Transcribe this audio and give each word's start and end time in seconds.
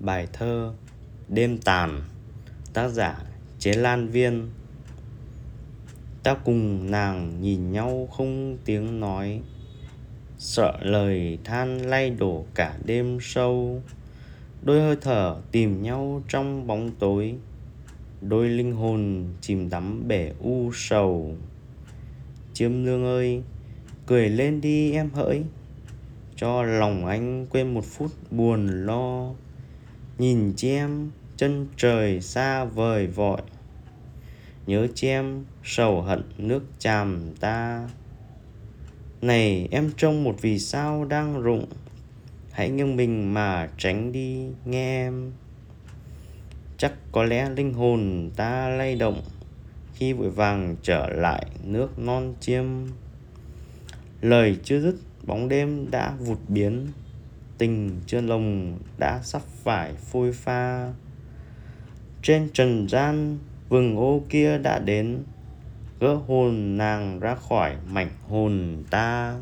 Bài 0.00 0.26
thơ 0.32 0.72
Đêm 1.28 1.58
tàn, 1.58 2.02
Tác 2.72 2.88
giả 2.88 3.18
Chế 3.58 3.72
Lan 3.72 4.08
Viên. 4.08 4.50
Ta 6.22 6.34
cùng 6.34 6.90
nàng 6.90 7.40
nhìn 7.40 7.72
nhau 7.72 8.08
không 8.16 8.58
tiếng 8.64 9.00
nói, 9.00 9.40
Sợ 10.38 10.72
lời 10.82 11.38
than 11.44 11.78
lay 11.78 12.10
đổ 12.10 12.44
cả 12.54 12.78
đêm 12.84 13.18
sâu. 13.20 13.82
Đôi 14.62 14.80
hơi 14.80 14.96
thở 15.00 15.36
tìm 15.52 15.82
nhau 15.82 16.22
trong 16.28 16.66
bóng 16.66 16.90
tối, 16.98 17.34
Đôi 18.20 18.48
linh 18.48 18.72
hồn 18.72 19.24
chìm 19.40 19.70
đắm 19.70 20.08
bể 20.08 20.32
u 20.40 20.70
sầu. 20.74 21.34
Chiêm 22.52 22.84
lương 22.84 23.04
ơi, 23.04 23.42
Cười 24.06 24.28
lên 24.28 24.60
đi 24.60 24.92
em 24.92 25.10
hỡi, 25.10 25.42
Cho 26.36 26.62
lòng 26.62 27.06
anh 27.06 27.46
quên 27.50 27.74
một 27.74 27.84
phút 27.84 28.10
buồn 28.30 28.86
lo. 28.86 29.34
Nhìn 30.18 30.52
chem 30.56 31.10
chân 31.36 31.66
trời 31.76 32.20
xa 32.20 32.64
vời 32.64 33.06
vội. 33.06 33.40
Nhớ 34.66 34.86
chem 34.94 35.44
sầu 35.64 36.02
hận 36.02 36.22
nước 36.38 36.62
chàm 36.78 37.34
ta. 37.40 37.88
Này, 39.22 39.68
em 39.70 39.90
trông 39.96 40.24
một 40.24 40.36
vì 40.40 40.58
sao 40.58 41.04
đang 41.04 41.42
rụng. 41.42 41.66
Hãy 42.52 42.70
nghiêng 42.70 42.96
mình 42.96 43.34
mà 43.34 43.68
tránh 43.78 44.12
đi, 44.12 44.46
nghe 44.64 45.06
em. 45.06 45.32
Chắc 46.78 46.92
có 47.12 47.24
lẽ 47.24 47.50
linh 47.50 47.72
hồn 47.72 48.30
ta 48.36 48.68
lay 48.68 48.96
động 48.96 49.22
Khi 49.94 50.12
vội 50.12 50.30
vàng 50.30 50.76
trở 50.82 51.08
lại 51.08 51.46
nước 51.64 51.98
non 51.98 52.34
chiêm. 52.40 52.64
Lời 54.20 54.58
chưa 54.64 54.80
dứt, 54.80 54.96
bóng 55.22 55.48
đêm 55.48 55.90
đã 55.90 56.14
vụt 56.20 56.38
biến 56.48 56.86
tình 57.58 58.00
chưa 58.06 58.20
lồng 58.20 58.78
đã 58.98 59.20
sắp 59.22 59.42
phải 59.42 59.94
phôi 59.94 60.32
pha. 60.32 60.92
Trên 62.22 62.48
trần 62.52 62.88
gian, 62.88 63.38
vừng 63.68 63.96
ô 63.96 64.22
kia 64.28 64.58
đã 64.58 64.78
đến, 64.78 65.18
gỡ 66.00 66.14
hồn 66.14 66.76
nàng 66.76 67.20
ra 67.20 67.34
khỏi 67.34 67.76
mảnh 67.92 68.10
hồn 68.28 68.84
ta. 68.90 69.36